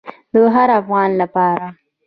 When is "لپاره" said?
1.21-1.67